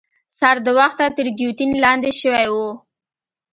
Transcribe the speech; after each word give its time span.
سر 0.37 0.55
د 0.65 0.67
وخته 0.79 1.05
تر 1.17 1.27
ګیوتین 1.37 1.71
لاندي 1.83 2.11
شوی 2.21 2.47
وو. 2.53 2.69